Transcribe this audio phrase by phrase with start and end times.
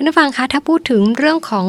[0.00, 1.66] ท่านผู้ฟังคะถ้าพูดถึงเรื่องของ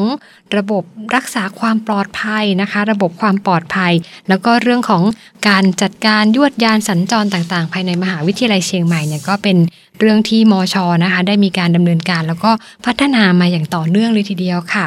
[0.56, 0.82] ระบบ
[1.14, 3.92] รักษาความปลอดภัยนะคะ ระบบความปลอดภัย
[4.28, 5.02] แล้วก็เรื่องของ
[5.48, 9.56] การจัดการยวดยานสัญจรต่างๆ ภายในมหาวิทยาลัยเชียงใหม่เนี่ยก็เป็น
[9.98, 12.50] เรื่องที่มอชอนะคะ ได้มีการดำเนินการ แล้วก็
[12.86, 14.86] พัฒนามาอย่างต่อเนื่องเลยทีเดียวค่ะ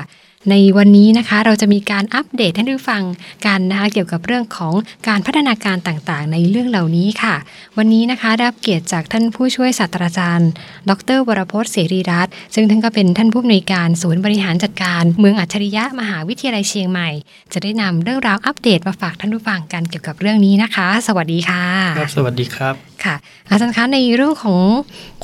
[0.51, 3.03] ในวันนี้นะคะเราจะมีการอัปเดตให้ได้ฟัง
[3.45, 4.73] กันนะคะเกี่ยวกับเรื่องของ
[5.07, 7.35] การพัฒนาการต่างๆ ในเรื่องเหล่านี้ค่ะ
[7.77, 10.49] วันนี้นะคะได้รับเกียรติจากท่านผู้ช่วยศาสตราจารย์
[10.89, 17.09] ดร วรพจน์เสรีรัตน์ซึ่งท่านก็เป็นท่านผู้อำนวยการศูนย์บริหารจัดการ เมืองอัจฉริยะมหาวิทยาลัยเชียงใหม่
[17.53, 21.63] จะได้นำเรื่องราวอัปเดตมาฝากท่านผู้ฟังกันเกี่ยวกับเรื่องนี้นะคะ สวัสดีค่ะ
[21.97, 22.75] ครับสวัสดีครับ
[23.05, 23.15] ค่ะ
[23.49, 24.59] อาจารย์คะในเรื่องของ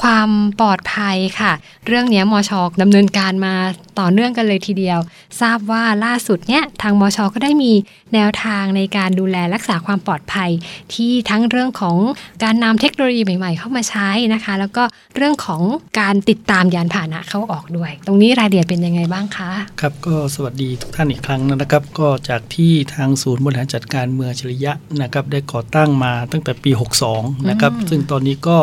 [0.02, 1.52] ความปลอดภัยค่ะ
[1.88, 3.54] เรื่องนี้มชดำเนินการมา
[4.00, 5.00] ต่อเนื่องกันเลยทีเดียว
[5.42, 7.72] ทราบว่าล่าสุดเนี้ยทางมชก็ได้มี
[8.14, 10.50] แนวทางในการดูแลรักษาความปลอดภัย
[10.94, 11.98] ที่ทั้งเรื่องของ
[12.44, 14.84] การนำเทคโนโลยีใหม่ ๆ เข้ามาใช้นะคะ แล้วก็
[15.16, 15.62] เรื่องของ
[16.00, 19.52] การติดตามยานพาหนะเข้าออกด้วย ตรงนี้รายละเอียดเป็นยังไงบ้างคะ
[19.82, 26.72] ครับก็สวัสดีทุกท่านอีกครั้งนะครับ ก็จากที่ทางศูนย์บริหารจัดการเมืองอัจฉริยะนะครับได้ก่อตั้งมาตั้งแต่ปี
[27.10, 28.58] 62 นะครับซึ่งตอนนี้ก็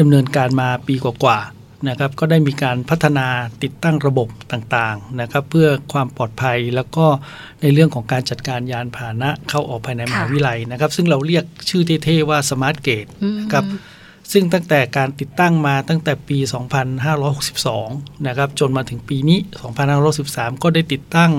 [0.00, 3.26] ดำเนินการมาปีกว่าๆนะครับ ก็ได้มีการพัฒนา
[3.62, 7.06] ติดตั้งระบบต่างๆนะครับ เพื่อความปลอดภัยแล้วก็
[7.62, 13.06] ในเรื่องของการจัดการยานพาหนะเข้าออกภายในมหาวิทยาลัยนะครับ ซึ่งเราเรียกชื่อเท่ๆว่าสมาร์ทเกต
[13.40, 13.64] นะครับ
[14.32, 16.38] ซึ่งตั้งแต่การติดตั้งมาตั้งแต่ปี
[17.32, 19.38] 2562 นะครับ จนมาถึงปีนี้
[20.00, 21.32] 2513 ก็ได้ติดตั้ง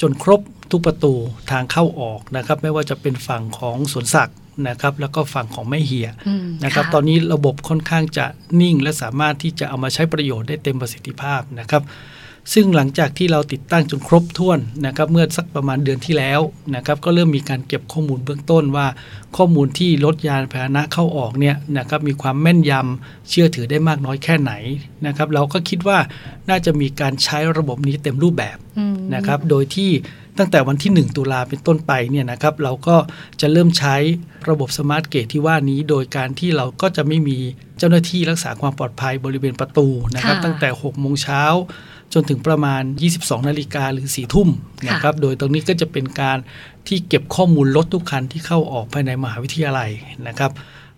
[0.00, 1.14] จนครบทุกประตู
[1.50, 4.36] ทางเข้าออกนะครับ ไม่ว่าจะเป็นฝั่งของสวนสัตว์
[4.68, 8.26] นะครับ แล้วก็ฝั่งของแม่เหียอืมนะครับค่ะตอนนี้ระบบค่อนข้างจะ
[8.60, 11.84] นิ่งและสามารถที่จะเอามาใช้ประโยชน์ได้เต็มประสิทธิภาพนะครับ
[12.52, 16.40] ซึ่งหลังจากที่เราติดตั้งจนครบถ้วนนะครับ เมื่อสักประมาณเดือนที่แล้ว
[16.74, 18.86] นะครับ ก็เริ่มมีการเก็บข้อมูลเบื้องต้นว่า
[19.36, 24.52] ข้อมูลที่รถยานพาหนะเข้าออกเนี่ยนะครับมีความแม่นยำเชื่อถือได้มากน้อยแค่ไหน
[25.06, 25.98] นะครับ เราก็คิดว่า
[26.48, 29.90] น่าจะมีการใช้ระบบนี้เต็มรูปแบบอืมนะครับ โดยที่
[30.38, 32.96] ตั้งแต่วันที่ 1 ตุลาเป็นต้นไปเนี่ยนะครับเราก็
[33.40, 33.96] จะเริ่มใช้
[34.50, 37.38] ระบบ smart gate ที่ว่านี้ โดยการที่เราก็จะไม่มี
[37.78, 41.42] เจ้าหน้าที่รักษาความปลอดภัยบริเวณประตูนะครับค่ะตั้งแต่6โมงเช้า
[42.12, 42.82] จนถึงประมาณ
[43.16, 44.48] 22 นาฬิกาหรือ 4 ทุ่ม
[44.88, 46.38] นะครับ โดยตรงนี้ก็จะเป็นการ
[46.88, 49.90] ที่เก็บข้อมูลรถทุกคันที่เข้าออกภายในมหาวิทยาลัย
[50.28, 50.52] นะครับ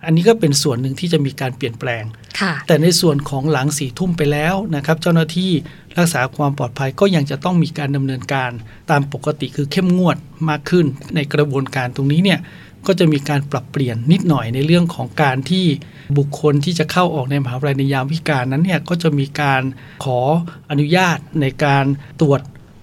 [0.07, 2.05] อันนี้ก็เป็นส่วนหนึ่งที่จะมีการเปลี่ยนแปลง
[2.41, 5.53] ค่ะแต่ในส่วนของหลังสี่ทุ่มไปแล้วนะครับ เจ้าหน้าที่
[5.99, 8.51] รักษาความปลอดภัยก็ยังจะต้องมีการดำเนินการ
[8.91, 10.17] ตามปกติคือเข้มงวด
[10.49, 12.41] มากขึ้น ในกระบวนการตรงนี้เนี่ย
[12.87, 15.67] ก็จะมีการปรับเปลี่ยนนิดหน่อยในเรื่องของการที่
[16.19, 19.63] บุคคลที่จะเข้าออกในมหาวิทยาลัยในยามวิกาลนั้นเนี่ยก็จะมีการ
[20.05, 20.21] ขอ
[20.71, 21.85] อนุญาตในการ
[22.21, 22.41] ตรวจ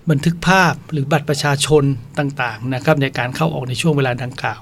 [0.10, 1.84] บันทึกภาพหรือบัตรประชาชน
[2.20, 4.62] ต่างๆนะครับในการเข้าออกในช่วงเวลาดังกล่าว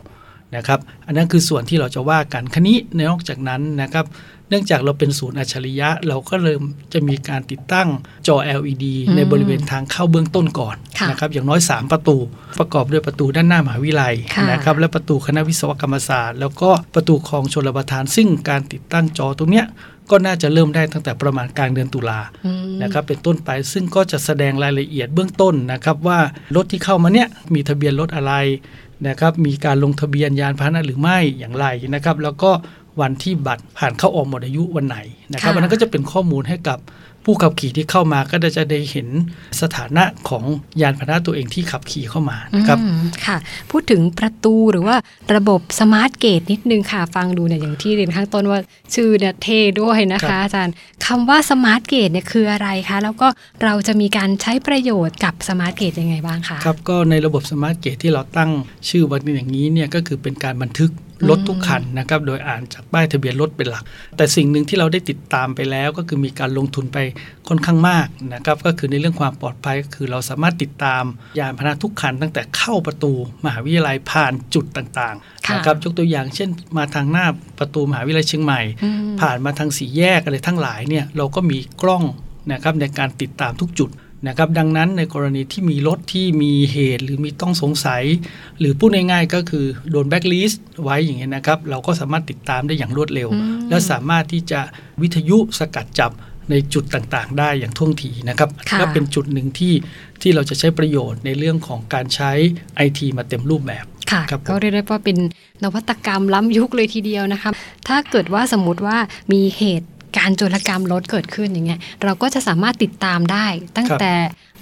[0.56, 2.78] นะครับ อันนั้นคือส่วนที่เราจะว่ากันคันนี้
[3.10, 4.06] นอกจากนั้นนะครับ
[4.50, 6.62] เนื่องจากเราเป็นศูนย์อัจฉริยะ เราก็เริ่ม
[6.94, 7.88] จะมีการติดตั้ง
[8.28, 12.18] จอ LED อืมในบริเวณทางเข้าเบื้องต้นก่อนค่ะนะครับอย่างน้อย 3 ประตู
[12.60, 19.66] ประกอบด้วยประตูด้านหน้ามหาวิทยาลัยค่ะนะครับและประตูคณะวิศวกรรมศาสตร์ แล้วก็ประตูคลองชลประทาน ซึ่งการติดตั้งจอตรงเนี้ย
[20.12, 26.20] ก็น่าจะเริ่มได้ตั้งแต่ประมาณกลางเดือนตุลาอืมนะครับเป็นต้นไปซึ่งก็จะแสดงรายละเอียดเบื้องต้นนะครับว่า
[26.56, 28.34] รถที่เข้ามาเนี่ยมีทะเบียนรถอะไร
[29.08, 32.52] นะครับมีการลงทะเบียนยานพาหนะหรือไม่อย่างไรนะครับ แล้วก็
[33.02, 34.98] วันที่บัตรผ่านเข้าออกหมดอายุวันไหน
[35.32, 36.80] นะครับค่ะอันนั้นก็จะเป็นข้อมูลให้กับ
[37.26, 39.08] ผู้ขับขี่ที่เข้ามาก็จะได้เห็น
[39.62, 40.44] สถานะของ
[40.82, 43.38] ยานพาหนะตัวเองที่ขับขี่เข้ามานะครับอืมค่ะ
[43.72, 44.96] พูดถึงประตูหรือว่า
[45.36, 48.60] ระบบ smart gate นิดนึงค่ะ ฟังดูเนี่ยอย่างที่เรียนข้างต้นว่า
[48.96, 50.74] ชื่อเนี่ยเท่ด้วยนะครัคะบอาจารย์
[51.06, 53.28] คำว่า smart gate เนี่ยคืออะไรคะ แล้วก็
[53.64, 58.52] เราจะมีการใช้ประโยชน์กับ smart gate ยังไงบ้างคะครับก็ในระบบ smart gate ที่เราตั้ง
[58.90, 60.92] ชื่อไว้อย่างนี้เนี่ยก็คือเป็นการบันทึก
[61.30, 63.84] รถทุกคันนะครับโดยอ่านจากป้ายทะเบียนรถเป็นหลัก
[64.18, 66.98] แต่สิ่งหนึ่งที่เราได้ติดตามไปแล้วก็คือมีการลงทุนไป
[67.48, 71.04] ค่อนข้างมากนะครับก็คือในเรื่องความปลอดภัยก็คือเราสามารถติดตาม
[71.40, 73.12] ยานพาหนะทุกคันตั้งแต่เข้าประตู
[73.46, 77.26] มหาวิทยาลัยผ่านจุดต่างๆค่ะนะครับยกตัวอย่างเช่น มาทางหน้า
[77.60, 82.04] ประตูมหาวิทยาลัยเชียงใหม่อืมผ่านมาทางสี่แยกอะไรทั้งหลายเนี่ยเราก็มีกล้อง
[82.52, 83.90] นะครับในการติดตามทุกจุด
[84.28, 88.04] นะครับดังนั้นในกรณีที่มีรถที่มีเหตุหรือมีต้องสงสัย
[88.60, 94.60] หรือพูดง่ายๆก็คือโดนแบ็กลิสต์ไว้อย่างเงี้ยนะครับ เราก็สามารถติดตามได้อย่างรวดเร็วอืมและสามารถที่จะ
[95.02, 96.12] วิทยุสกัดจับ
[96.52, 99.74] ในจุดต่างๆ ได้อย่างท่วงทีนะครับค่ะก็เป็นจุดหนึ่งที่
[100.22, 102.32] ที่เราจะใช้ประโยชน์ในเรื่องของการใช้
[102.76, 105.18] ไอทีมาเต็มรูปแบบค่ะครับผมก็เรียกได้ว่าเป็น
[105.64, 107.50] นวัตกรรมล้ำยุคเลยทีเดียวนะคะ
[107.88, 108.98] ถ้าเกิดว่าสมมติว่า
[109.32, 113.46] มีเหตุ การโจรกรรมรถเกิดขึ้นอย่างเงี้ยเราก็จะสามารถติดตามได้
[113.76, 114.14] ตั้งครับแต่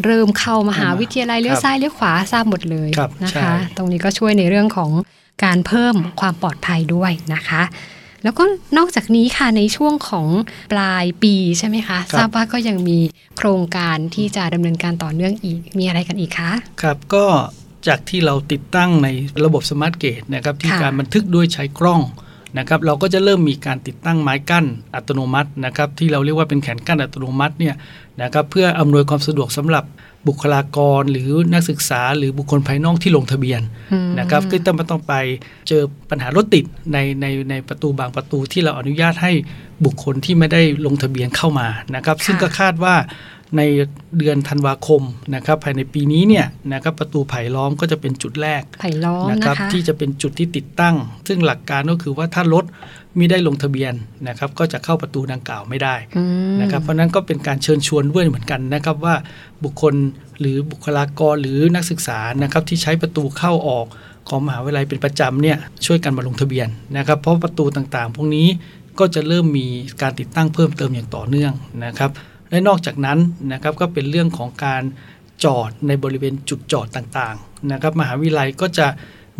[0.05, 4.91] เริ่มเข้ามหาวิทยาลัยเลี้ยวครับซ้ายเลี้ยวขวาทราบหมดเลยครับนะใช่คะ ตรงนี้ก็ช่วยในเรื่องของ
[5.43, 7.63] การเพิ่มความปลอดภัยด้วยนะคะ
[8.23, 8.43] แล้วก็
[8.77, 10.27] นอกจากนี้ค่ะในช่วงของ
[10.73, 12.99] ปลายปีใช่ไหมคะครับทราบว่าก็ยังมี
[13.37, 16.51] โครงการที่จะดำเนินการต่อเนื่องอีกมีอะไรกันอีกคะ
[16.81, 17.25] ครับก็
[17.87, 19.07] จากที่เราติดตั้งใน
[19.45, 22.01] ระบบสมาร์ทเกตนะครับที่ค่ะการบันทึกด้วยใช้กล้อง
[22.57, 24.65] นะครับเราก็จะเริ่มมีการติดตั้งไม้กั้น
[24.95, 27.75] อัตโนมัตินะครับที่เราเรียกว่าเป็นแขนกั้นอัตโนมัติเนี่ย
[28.21, 29.85] นะครับเพื่ออำนวยความสะดวกสำหรับ
[30.27, 33.61] บุคลากรหรือนักศึกษาหรือบุคคลภายนอกที่ลงทะเบียน
[33.91, 35.13] อืมนะครับก็ต้องไม่ต้องไป
[35.67, 39.31] เจอปัญหารถติดในในในประตูบางประตูที่เราอนุญาตให้
[39.85, 42.95] บุคคลที่ไม่ได้ลงทะเบียนเข้ามานะครับ ซึ่งก็คาดว่า
[43.57, 43.61] ใน
[44.17, 45.01] เดือนธันวาคม
[45.35, 50.95] นะครับภายในปีนี้เนี่ยนะครับประตูไผ่ล้อมก็จะเป็นจุดแรกไผ่ล้อมนะนะครัคะที่จะเป็นจุดที่ติดตั้ง
[51.27, 52.65] ซึ่งหลักการก็คือว่าถ้ารถ
[53.15, 53.93] ไม่ได้ลงทะเบียน
[54.27, 56.23] นะครับก็จะเข้าประตูดังกล่าวไม่ได้อื
[56.53, 59.15] มนะครับเพราะฉะนั้นก็เป็นการเชิญชวนด้วยเหมือนกันนะครับว่า
[59.63, 59.93] บุคคล
[60.39, 63.85] หรือบุคลากรหรือนักศึกษานะครับที่ใช้ประตูเข้าออก
[64.29, 66.67] ของมหาวิทยาลัยเป็นประจำเนี่ยช่วยกันมาลงทะเบียน
[66.97, 68.47] นะครับเพราะประตูต่างๆ พวกนี้
[68.99, 69.67] ก็จะเริ่มมี
[70.01, 71.53] การติดตั้งเพิ่มเติมอย่างต่อเนื่อง
[71.85, 72.11] นะครับ
[72.49, 73.19] และนอกจากนั้น
[73.53, 74.83] นะครับก็เป็นเรื่องของการ
[75.43, 78.87] จอดในบริเวณจุดจอดต่างๆนะครับมหาวิทยาลัยก็จะ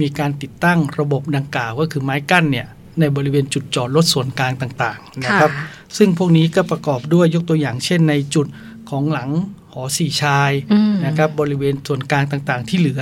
[0.01, 2.68] มีการติดตั้งระบบดังกล่าว ก็คือไม้กั้นเนี่ย
[3.00, 8.48] ในบริเวณจุดจอดรถส่วนกลางต่างๆนะครับค่ะซึ่งพวกนี้ก็ประกอบด้วยยกตัวอย่างเช่นในจุด
[8.89, 9.30] ของหลัง
[9.74, 13.01] หอสี่ชายอืมนะครับบริเวณส่วนกลางต่างๆ ที่เหลือ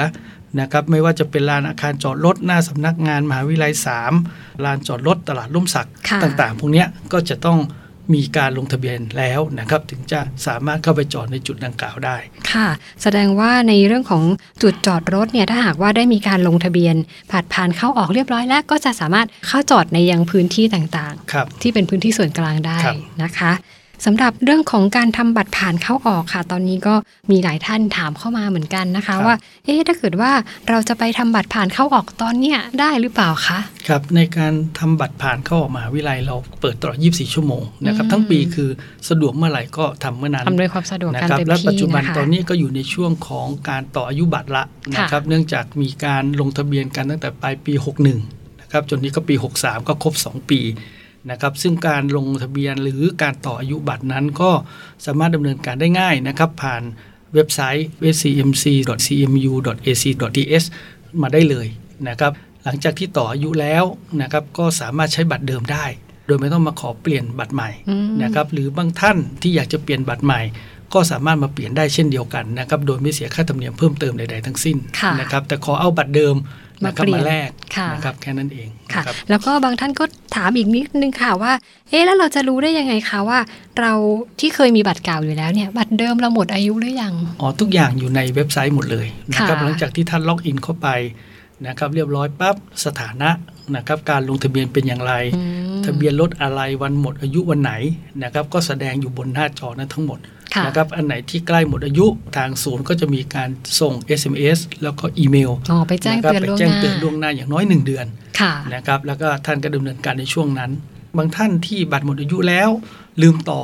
[0.60, 3.74] นะครับไม่ว่าจะเป็นลานอาคารจอดรถหน้าสำนักงานมหาวิทยาลัย
[4.18, 7.60] 3 ลานจอดรถตลาดร่มสักค่ะต่างๆ พวกเนี้ยก็จะต้อง
[8.13, 12.18] มีการลงทะเบียนแล้วนะครับ ถึงจะสามารถเข้าไปจอดในจุดดังกล่าวได้
[12.52, 12.68] ค่ะ
[13.02, 14.24] แสดงว่าในเรื่องของ
[14.63, 16.96] จุดจอดรถเนี่ยถ้าหากว่าได้มีการลงทะเบียน
[17.31, 23.52] ผ่านผ่านเข้าออกเรียบร้อยแล้ว ก็จะสามารถเข้าจอดในยังพื้นที่ต่างครับๆที่เป็นพื้นที่ส่วนกลางได้ครับนะคะ
[24.06, 26.96] สำหรับเรื่องของการทำบัตรผ่านเข้าออกค่ะ ตอนนี้ก็
[27.32, 30.32] มีหลายท่านถามเข้ามาเหมือนกันนะคะ ว่า เอ๊ะถ้าเกิดว่า
[30.70, 38.70] เราจะไปทำบัตรผ่านเข้าออกตอนเนี้ยได้หรือเปล่าคะครับ ในการทำบัตรผ่านเข้าออกมหาวิทยาลัยเราเปิดตลอด 24 ชั่วโมงนะครับอืมทั้งปีคือ
[39.10, 44.64] สะดวกเมื่อไหร่ก็ทำเมื่อนั้นอำนวยความสะดวกนะกันครับเต็มและที่ปัจจุบันนะคะตอนนี้ก็อยู่ในช่วงของการต่ออายุบัตรละ
[44.96, 47.74] นะครับ เนื่องจากมีการลงทะเบียนกันตั้งแต่ปลายปี
[48.18, 50.60] 61นะครับจนนี้ก็ปี 63 ก็ครบ 2 ปี
[51.31, 54.51] นะครับ ซึ่งการลงทะเบียนหรือการต่ออายุบัตรนั้นก็
[55.06, 56.83] สามารถดำเนินการได้ง่ายนะครับ ผ่าน
[57.33, 57.88] เว็บไซต์
[58.18, 60.68] scmc.cmu.ac.th
[61.22, 61.68] มาได้เลย
[62.07, 62.31] นะครับ
[62.63, 63.83] หลังจากที่ต่ออายุแล้ว
[64.22, 65.86] นะครับ ก็สามารถใช้บัตรเดิมได้
[66.27, 70.42] โดยไม่ต้องมาขอเปลี่ยนบัตรใหม่อืมนะครับ หรือบางท่านที่อยากจะเปลี่ยนบัตรใหม่
[70.94, 76.45] ก็สามารถมาเปลี่ยนได้เช่นเดียวกันนะครับ โดยไม่เสียค่าธรรมเนียมเพิ่มเติมใดๆทั้งสิ้นค่ะนะครับ แต่ขอเอาบัตรเดิมนะครับ
[76.83, 80.04] มาเปลี่ยนมาแลกค่ะนะครับแค่นั้นเองค่ะนะครับแล้วก็บางท่านก็
[80.36, 81.54] ถามอีกนิดนึงค่ะว่า
[81.89, 83.39] เอ๊ะแล้วเราจะรู้ได้ยังไงคะว่า
[83.80, 83.94] เรา
[84.39, 90.88] ที่เคยมีบัตรเก่าอยู่แล้วเนี่ยบัตรเดิมเราหมดอายุหรือยังอ๋อทุกอย่างอยู่ในเว็บไซต์หมดเลยนะครับค่ะหลังจากที่ท่านล็อกอินเข้าไป
[91.68, 92.56] นะครับเรียบร้อยปั๊บ
[92.86, 93.30] สถานะ
[93.76, 95.42] นะครับการลงทะเบียนเป็นอย่างไรอื
[95.80, 97.74] มทะเบียนรถอะไรวันหมดอายุวันไหน
[98.24, 100.20] นะครับก็แสดงอยู่บนหน้าจอนั้นทั้งหมด
[100.56, 102.06] ค่ะนะครับอันไหนที่ใกล้หมดอายุ
[102.38, 108.06] ทางศูนย์ก็จะมีการส่ง SMS แล้วก็อีเมลอ๋อไปแจ้งนะครับเตือนไปล่วงแจ้หงน้าเตือนล่วงหน้าอย่างน้อย 1 เดือน
[108.40, 110.72] ค่ะนะครับแล้วก็ท่านก็ดำเนินการในช่วงนั้น
[111.18, 112.70] บางท่านที่บัตรหมดอายุแล้ว
[113.22, 113.62] ลืมต่อ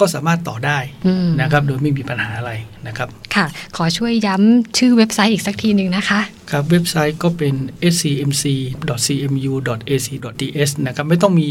[0.00, 2.52] ก็สามารถต่อได้อืมนะครับโดยไม่มีปัญหาอะไร
[2.86, 3.46] นะครับค่ะ
[3.76, 7.54] ขอช่วยย้ำชื่อเว็บไซต์อีกสักทีหนึ่งนะคะ ครับเว็บไซต์ก็เป็น
[7.94, 11.48] scmc.cmu.ac.th นะครับไม่ต้องมี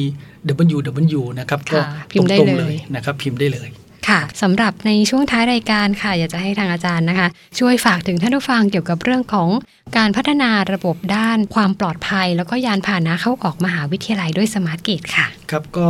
[0.73, 3.69] www นะครับก็ค่ะพิมพ์ได้ตรงๆเลเลยยนะครับพิมพ์ได้เลย
[4.07, 7.27] ค่ะสำหรับในช่วงท้ายรายการค่ะ อยากจะให้ทางอาจารย์นะคะ
[7.59, 9.49] ช่วยฝากถึงท่านผู้ฟังเกี่ยวกับเรื่องของ
[9.97, 15.87] การพัฒนาระบบด้านความปลอดภัย แล้วก็ยานพาหนะเข้าออกมหาวิทยาลัยด้วย smart gate ค่ะ ครับก็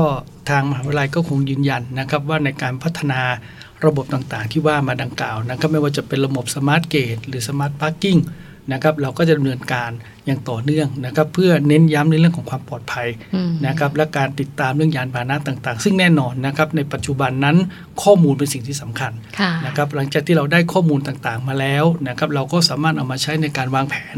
[0.50, 3.22] ทางมหาวิทยาลัยก็คงยืนยันนะครับว่าในการพัฒนา
[3.86, 8.18] ระบบต่างๆ ที่ว่ามาดังกล่าวนะครับไม่ว่าจะเป็นระบบ smart gate หรือ smart parking
[8.72, 9.92] นะครับเราก็จะดำเนินการ
[10.26, 17.58] อย่างต่อเนื่องนะครับ เพื่อเน้นย้ำในเรื่องของความปลอดภัยอืมนะครับและการติดตามเรื่องยานพาหนะต่าง ๆ ซึ่งแน่นอนนะครับในปัจจุบันนั้น
[18.04, 24.18] ข้อมูลเป็นสิ่งที่สำคัญค่ะนะครับหลังจากที่เราได้ข้อมูลต่างๆ มาแล้วนะครับเราก็สามารถเอามาใช้ในการวางแผน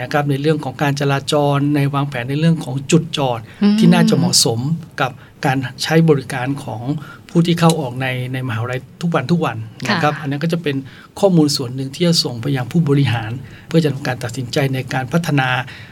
[0.00, 4.60] นะครับในเรื่องของการจราจรในวางแผนในเรื่องของจุดจอดอืมที่น่าจะเหมาะสม
[5.00, 5.10] กับ
[5.46, 6.82] การใช้บริการของ
[7.30, 9.56] ผู้ที่เข้าออกในในมหาวิทยาลัยทุกวันทุกวัน
[9.88, 10.76] นะครับค่ะอันนั้นก็จะเป็น
[11.20, 13.30] ข้อมูลส่วนหนึ่งที่จะส่งไปยังผู้บริหาร
[13.68, 15.48] เพื่อจะทำการตัดสินใจในการพัฒนา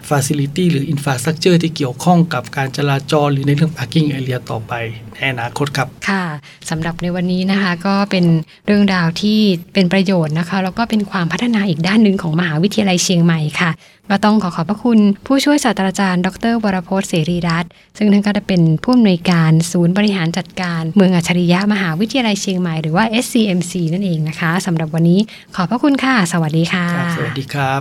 [0.08, 4.72] Facility หรือ Infrastructure ที่เกี่ยวข้องกับการจราจรหรือในเรื่อง Parking Area ต่อไป
[5.14, 6.24] ในอนาคตครับ ค่ะ
[6.70, 8.24] สำหรับในวันนี้นะคะก็เป็น
[8.66, 9.38] เรื่องราวที่
[9.74, 13.70] เป็นประโยชน์นะคะ แล้วก็เป็นความพัฒนาอีกด้านหนึ่งของมหาวิทยาลัยเชียงใหม่ค่ะ
[14.10, 25.20] ก็ต้องขอขอบพระคุณผู้ช่วยศาสตราจารย์ ดรวรพจน์เสรีรัตน์ซึ่งท่านก็จะเป็นผู้อำนวยการศูนย์บริหารจัดการ เมืองอัจฉริยะมหาวิทยาลัยเชียงใหม่หรือว่า SCMC นั่นเองนะคะสำหรับวันนี้
[25.56, 27.80] ขอบพระคุณค่ะ สวัสดีค่ะครับสวัสดีครับ